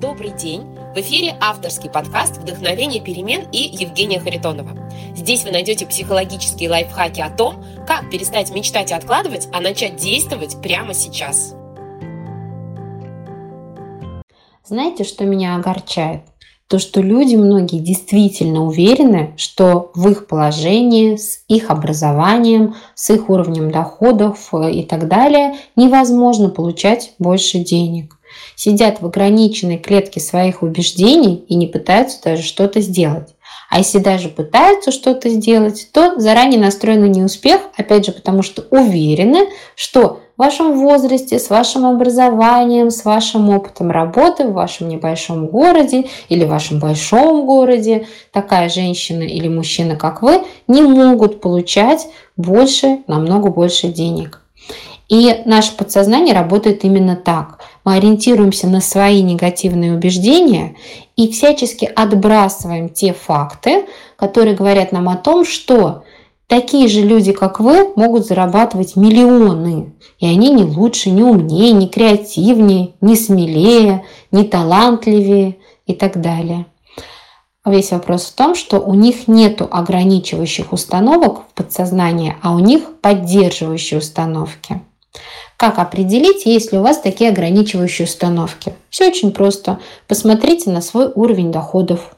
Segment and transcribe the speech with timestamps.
[0.00, 0.62] Добрый день!
[0.94, 4.70] В эфире авторский подкаст «Вдохновение перемен» и Евгения Харитонова.
[5.16, 10.62] Здесь вы найдете психологические лайфхаки о том, как перестать мечтать и откладывать, а начать действовать
[10.62, 11.56] прямо сейчас.
[14.64, 16.20] Знаете, что меня огорчает?
[16.68, 23.28] То, что люди многие действительно уверены, что в их положении, с их образованием, с их
[23.28, 28.17] уровнем доходов э, и так далее невозможно получать больше денег
[28.56, 33.28] сидят в ограниченной клетке своих убеждений и не пытаются даже что-то сделать.
[33.70, 38.64] А если даже пытаются что-то сделать, то заранее настроены на неуспех, опять же, потому что
[38.70, 45.48] уверены, что в вашем возрасте, с вашим образованием, с вашим опытом работы в вашем небольшом
[45.48, 52.06] городе или в вашем большом городе такая женщина или мужчина, как вы, не могут получать
[52.36, 54.40] больше, намного больше денег.
[55.08, 57.60] И наше подсознание работает именно так.
[57.84, 60.76] Мы ориентируемся на свои негативные убеждения
[61.16, 66.04] и всячески отбрасываем те факты, которые говорят нам о том, что
[66.46, 69.94] такие же люди, как вы, могут зарабатывать миллионы.
[70.18, 76.66] И они не лучше, не умнее, не креативнее, не смелее, не талантливее и так далее.
[77.64, 82.82] Весь вопрос в том, что у них нет ограничивающих установок в подсознании, а у них
[83.00, 84.82] поддерживающие установки.
[85.56, 88.74] Как определить, есть ли у вас такие ограничивающие установки?
[88.90, 89.80] Все очень просто.
[90.06, 92.14] Посмотрите на свой уровень доходов.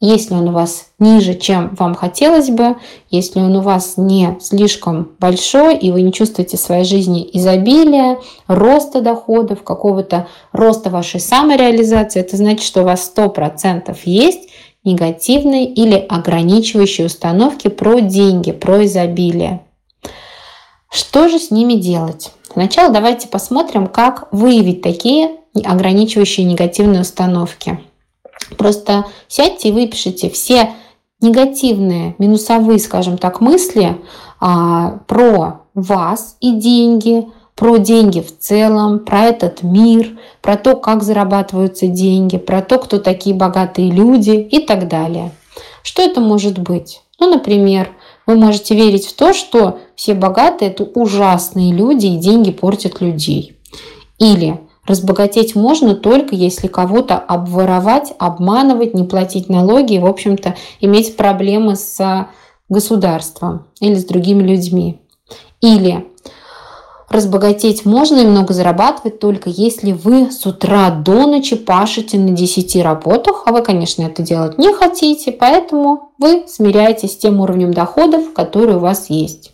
[0.00, 2.76] Если он у вас ниже, чем вам хотелось бы,
[3.10, 8.18] если он у вас не слишком большой, и вы не чувствуете в своей жизни изобилия,
[8.48, 14.48] роста доходов, какого-то роста вашей самореализации, это значит, что у вас 100% есть
[14.82, 19.60] негативные или ограничивающие установки про деньги, про изобилие.
[20.92, 22.32] Что же с ними делать?
[22.52, 27.80] Сначала давайте посмотрим, как выявить такие ограничивающие негативные установки.
[28.58, 30.74] Просто сядьте и выпишите все
[31.22, 33.96] негативные, минусовые, скажем так, мысли
[34.38, 41.02] а, про вас и деньги, про деньги в целом, про этот мир, про то, как
[41.02, 45.30] зарабатываются деньги, про то, кто такие богатые люди и так далее.
[45.82, 47.00] Что это может быть?
[47.18, 47.90] Ну, например,
[48.26, 53.56] вы можете верить в то, что все богатые– это ужасные люди, и деньги портят людей.
[54.18, 61.16] Или разбогатеть можно только если кого-то обворовать, обманывать, не платить налоги и, в общем-то, иметь
[61.16, 62.26] проблемы с
[62.68, 65.00] государством или с другими людьми.
[65.60, 66.06] Или
[67.12, 72.76] Разбогатеть можно и много зарабатывать только если вы с утра до ночи пашете на 10
[72.82, 78.32] работах, а вы, конечно, это делать не хотите, поэтому вы смиряетесь с тем уровнем доходов,
[78.32, 79.52] который у вас есть.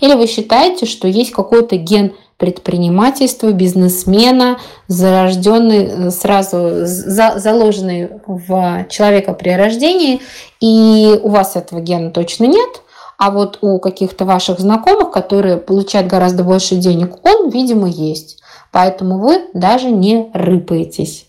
[0.00, 8.86] Или вы считаете, что есть какой-то ген предпринимательства, бизнесмена, зарожденный, э, сразу за, заложенный в
[8.88, 10.20] человека при рождении,
[10.60, 12.82] и у вас этого гена точно нет–
[13.18, 18.40] а вот у каких-то ваших знакомых, которые получают гораздо больше денег, он, видимо, есть.
[18.70, 21.26] Поэтому вы даже не рыпаетесь.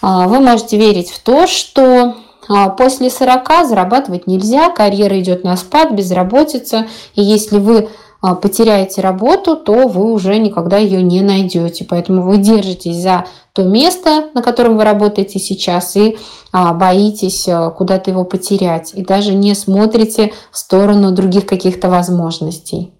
[0.00, 2.14] А, вы можете верить в то, что
[2.48, 6.86] а, после 40 зарабатывать нельзя, карьера идет на спад, безработица.
[7.14, 7.90] И если вы
[8.20, 11.86] потеряете работу, то вы уже никогда ее не найдете.
[11.88, 16.18] Поэтому вы держитесь за то место, на котором вы работаете сейчас, и
[16.52, 22.92] а, боитесь а, куда-то его потерять, и даже не смотрите в сторону других каких-то возможностей.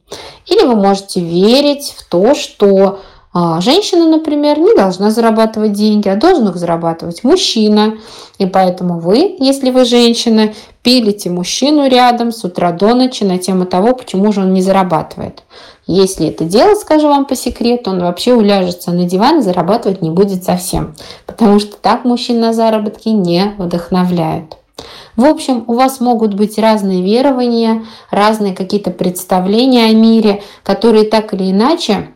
[0.46, 3.00] Или вы можете верить в то, что
[3.38, 7.98] а женщина, например, не должна зарабатывать деньги, а должен их зарабатывать мужчина.
[8.38, 13.66] И поэтому вы, если вы женщина, пилите мужчину рядом с утра до ночи на тему
[13.66, 15.42] того, почему же он не зарабатывает.
[15.86, 20.08] Если это делать, скажу вам по секрету, он вообще уляжется на диван и зарабатывать не
[20.08, 20.94] будет совсем.
[21.26, 24.56] Потому что так мужчин на заработки не вдохновляют.
[25.14, 31.34] В общем, у вас могут быть разные верования, разные какие-то представления о мире, которые так
[31.34, 32.08] или иначе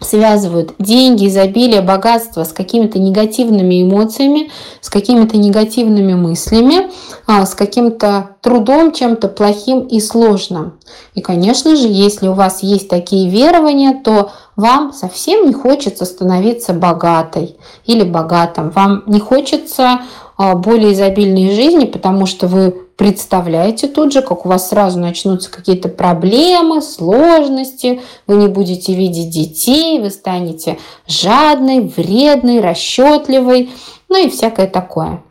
[0.00, 4.50] связывают деньги, изобилие, богатство с какими-то негативными эмоциями,
[4.80, 6.90] с какими-то негативными мыслями,
[7.26, 10.78] а, с каким-то трудом, чем-то плохим и сложным.
[11.14, 16.72] И, конечно же, если у вас есть такие верования, то вам совсем не хочется становиться
[16.72, 18.70] богатой или богатым.
[18.70, 20.00] Вам не хочется
[20.36, 25.50] а, более изобильной жизни, потому что вы представляете тут же, как у вас сразу начнутся
[25.50, 33.70] какие-то проблемы, сложности, вы не будете видеть детей, вы станете жадной, вредной, расчетливой,
[34.08, 35.22] ну и всякое такое.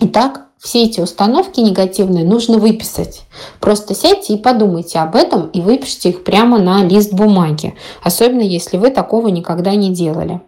[0.00, 3.22] Итак, все эти установки негативные нужно выписать.
[3.60, 8.76] Просто сядьте и подумайте об этом и выпишите их прямо на лист бумаги, особенно если
[8.76, 10.42] вы такого никогда не делали.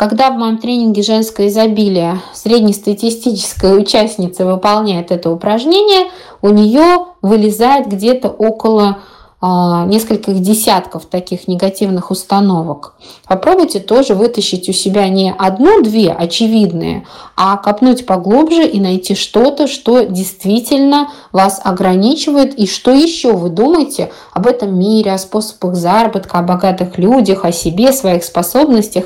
[0.00, 6.10] Когда в моем тренинге «Женское изобилие» среднестатистическая участница выполняет это упражнение,
[6.40, 9.00] у нее вылезает где-то около
[9.42, 12.94] а, нескольких десятков таких негативных установок.
[13.26, 17.06] Попробуйте тоже вытащить у себя не одну-две очевидные,
[17.36, 24.10] а копнуть поглубже и найти что-то, что действительно вас ограничивает и что еще вы думаете
[24.32, 29.04] об этом мире, о способах заработка, о богатых людях, о себе, своих способностях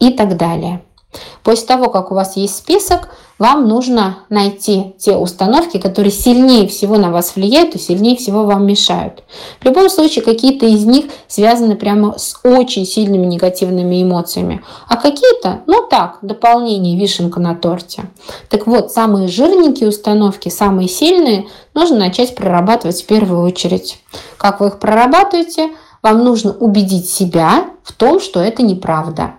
[0.00, 0.82] и так далее.
[1.42, 3.08] После того, как у вас есть список,
[3.38, 8.66] вам нужно найти те установки, которые сильнее всего на вас влияют и сильнее всего вам
[8.66, 9.24] мешают.
[9.60, 15.62] В любом случае, какие-то из них связаны прямо с очень сильными негативными эмоциями, а какие-то,
[15.66, 18.04] ну так, дополнение, вишенка на торте.
[18.48, 24.00] Так вот, самые жирненькие установки, самые сильные, нужно начать прорабатывать в первую очередь.
[24.36, 25.70] Как вы их прорабатываете?
[26.02, 29.36] Вам нужно убедить себя в том, что это неправда.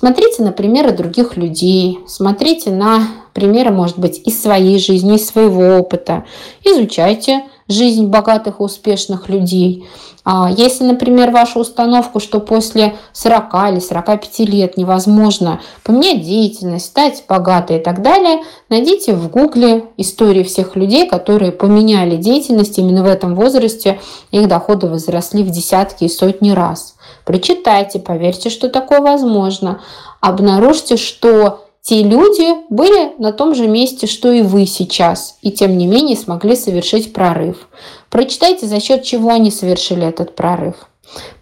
[0.00, 5.76] Смотрите на примеры других людей, смотрите на примеры, может быть, из своей жизни, из своего
[5.76, 6.24] опыта.
[6.64, 9.86] Изучайте жизнь богатых и успешных людей.
[10.24, 17.24] А если, например, ваша установка, что после 40 или 45 лет невозможно поменять деятельность, стать
[17.26, 23.06] богатой и так далее, найдите в гугле истории всех людей, которые поменяли деятельность именно в
[23.06, 23.98] этом возрасте,
[24.30, 26.96] их доходы возросли в десятки и сотни раз.
[27.24, 29.80] Прочитайте, поверьте, что такое возможно.
[30.20, 35.76] Обнаружьте, что те люди были на том же месте, что и вы сейчас, и тем
[35.76, 37.66] не менее смогли совершить прорыв.
[38.10, 40.76] Прочитайте, за счет чего они совершили этот прорыв.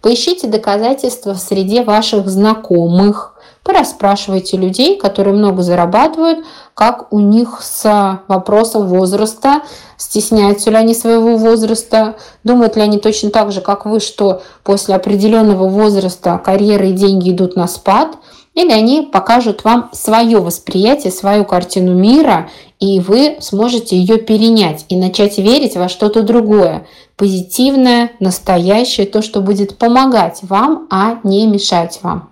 [0.01, 3.35] Поищите доказательства в среде ваших знакомых.
[3.61, 6.39] Порасспрашивайте людей, которые много зарабатывают,
[6.73, 9.61] как у них с вопросом возраста,
[9.97, 14.95] стесняются ли они своего возраста, думают ли они точно так же, как вы, что после
[14.95, 18.17] определенного возраста карьера и деньги идут на спад–
[18.53, 22.49] или они покажут вам свое восприятие, свою картину мира,
[22.79, 29.41] и вы сможете ее перенять и начать верить во что-то другое, позитивное, настоящее, то, что
[29.41, 32.29] будет помогать вам, а не мешать вам.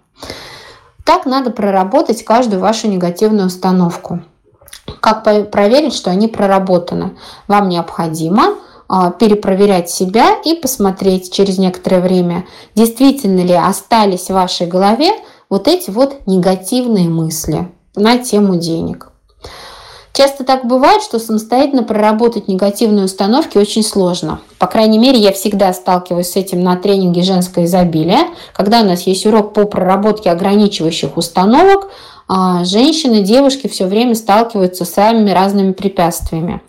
[1.05, 4.19] Так надо проработать каждую вашу негативную установку.
[4.99, 7.17] Как проверить, что они проработаны?
[7.47, 8.55] Вам необходимо
[8.89, 15.11] а, перепроверять себя и посмотреть через некоторое время, действительно ли остались в вашей голове
[15.49, 19.11] вот эти вот негативные мысли на тему денег.
[20.13, 24.39] Часто так бывает, что самостоятельно проработать негативные установки очень сложно.
[24.57, 28.21] По крайней мере, я всегда сталкиваюсь с этим на тренинге «Женское изобилие»,
[28.55, 31.91] когда у нас есть урок по проработке ограничивающих установок,
[32.27, 36.61] а женщины, девушки все время сталкиваются с самыми разными препятствиями.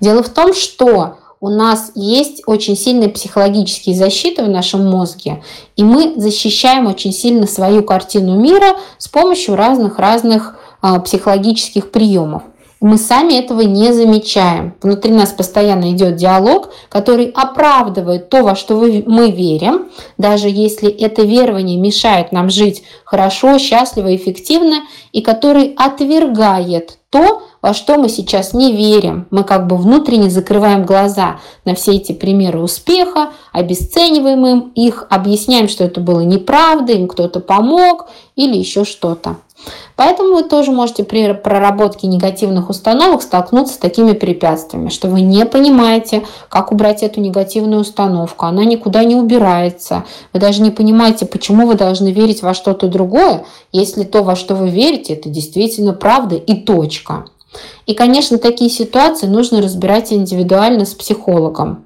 [0.00, 5.42] Дело в том, что у нас есть очень сильные психологические защиты в нашем мозге,
[5.76, 12.44] и мы защищаем очень сильно свою картину мира с помощью разных-разных а, психологических приемов.
[12.84, 14.74] Мы сами этого не замечаем.
[14.82, 19.88] Внутри нас постоянно идет диалог, который оправдывает то, во что мы верим,
[20.18, 24.82] даже если это верование мешает нам жить хорошо, счастливо, эффективно,
[25.12, 29.28] и который отвергает то, во что мы сейчас не верим.
[29.30, 35.84] Мы как бы внутренне закрываем глаза на все эти примеры успеха, обесцениваем их, объясняем, что
[35.84, 39.36] это было неправда, им кто-то помог или еще что-то.
[39.96, 45.46] Поэтому вы тоже можете при проработке негативных установок столкнуться с такими препятствиями, что вы не
[45.46, 48.46] понимаете, как убрать эту негативную установку.
[48.46, 50.04] Она никуда не убирается.
[50.32, 54.54] Вы даже не понимаете, почему вы должны верить во что-то другое, если то, во что
[54.54, 57.26] вы верите, это действительно правда и точка.
[57.86, 61.84] И, конечно, такие ситуации нужно разбирать индивидуально с психологом.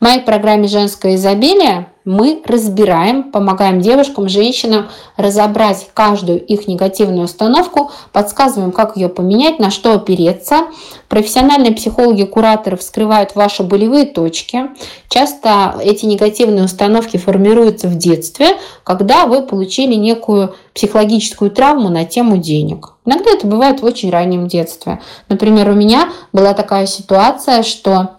[0.00, 7.90] В моей программе «Женское изобилие» мы разбираем, помогаем девушкам, женщинам разобрать каждую их негативную установку,
[8.12, 10.66] подсказываем, как ее поменять, на что опереться.
[11.08, 14.70] Профессиональные психологи-кураторы вскрывают ваши болевые точки.
[15.08, 18.48] Часто эти негативные установки формируются в детстве,
[18.82, 22.94] когда вы получили некую психологическую травму на тему денег.
[23.06, 25.00] Иногда это бывает в очень раннем детстве.
[25.28, 28.16] Например, у меня была такая ситуация, что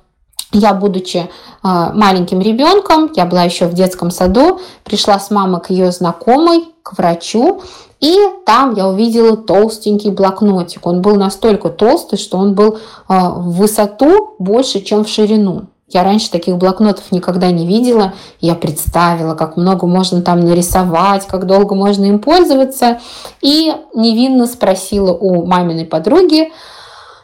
[0.57, 1.29] я, будучи
[1.63, 6.65] а, маленьким ребенком, я была еще в детском саду, пришла с мамой к ее знакомой,
[6.83, 7.61] к врачу,
[7.99, 10.85] и там я увидела толстенький блокнотик.
[10.85, 15.63] Он был настолько толстый, что он был а, в высоту больше, чем в ширину.
[15.87, 18.13] Я раньше таких блокнотов никогда не видела.
[18.41, 22.99] Я представила, как много можно там нарисовать, как долго можно им пользоваться.
[23.41, 26.51] И невинно спросила у маминой подруги,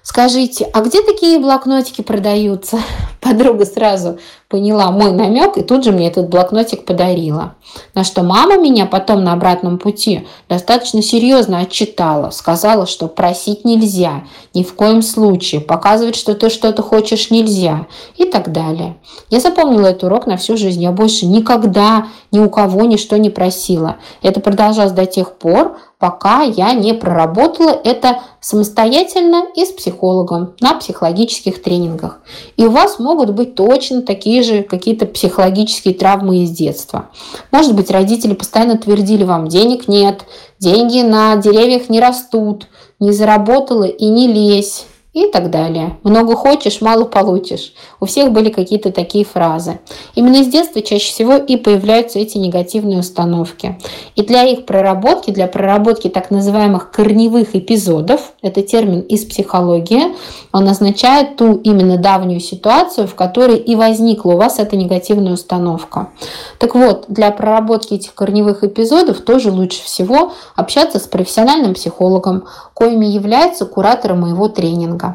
[0.03, 2.77] скажите, а где такие блокнотики продаются?
[3.21, 4.17] Подруга сразу
[4.49, 7.55] поняла мой намек и тут же мне этот блокнотик подарила.
[7.93, 12.31] На что мама меня потом на обратном пути достаточно серьезно отчитала.
[12.31, 14.23] Сказала, что просить нельзя,
[14.55, 17.85] ни в коем случае, показывать, что ты что-то хочешь нельзя
[18.17, 18.97] и так далее.
[19.29, 20.81] Я запомнила этот урок на всю жизнь.
[20.81, 23.97] Я больше никогда ни у кого ничто не просила.
[24.23, 30.73] Это продолжалось до тех пор, пока я не проработала это самостоятельно и с психологом на
[30.73, 32.19] психологических тренингах.
[32.57, 37.09] И у вас могут быть точно такие же какие-то психологические травмы из детства.
[37.51, 40.21] Может быть, родители постоянно твердили вам, денег нет,
[40.59, 42.67] деньги на деревьях не растут,
[42.99, 45.97] не заработала и не лезь и так далее.
[46.03, 47.73] Много хочешь, мало получишь.
[47.99, 49.81] У всех были какие-то такие фразы.
[50.15, 53.77] Именно с детства чаще всего и появляются эти негативные установки.
[54.15, 60.15] И для их проработки, для проработки так называемых корневых эпизодов, это термин из психологии,
[60.53, 66.09] он означает ту именно давнюю ситуацию, в которой и возникла у вас эта негативная установка.
[66.57, 73.05] Так вот, для проработки этих корневых эпизодов тоже лучше всего общаться с профессиональным психологом, коими
[73.05, 75.10] является куратор моего тренинга.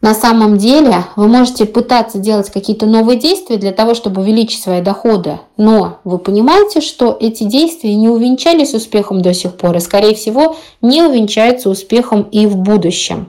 [0.00, 4.80] На самом деле вы можете пытаться делать какие-то новые действия для того, чтобы увеличить свои
[4.80, 10.14] доходы, но вы понимаете, что эти действия не увенчались успехом до сих пор и, скорее
[10.14, 13.28] всего, не увенчаются успехом и в будущем.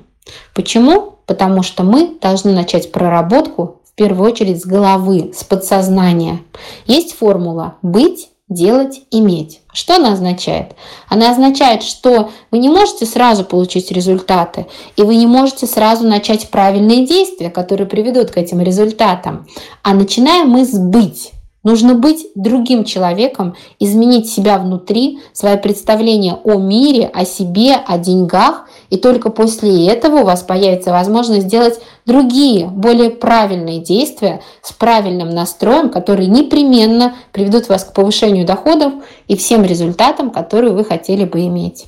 [0.56, 1.16] Почему?
[1.26, 6.42] Потому что мы должны начать проработку в первую очередь с головы, с подсознания.
[6.86, 9.62] Есть формула «быть делать, иметь.
[9.74, 10.76] Что она означает?
[11.08, 14.68] Она означает, что вы не можете сразу получить результаты,
[14.98, 19.48] и вы не можете сразу начать правильные действия, которые приведут к этим результатам.
[19.82, 21.32] А начинаем мы с быть.
[21.64, 28.68] Нужно быть другим человеком, изменить себя внутри, свое представление о мире, о себе, о деньгах,
[28.92, 35.30] и только после этого у вас появится возможность сделать другие, более правильные действия с правильным
[35.30, 38.94] настроем, которые непременно приведут вас к повышению доходов
[39.30, 41.86] и всем результатам, которые вы хотели бы иметь.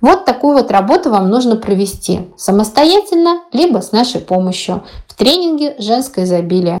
[0.00, 6.24] Вот такую вот работу вам нужно провести самостоятельно, либо с нашей помощью в тренинге «Женское
[6.24, 6.80] изобилие».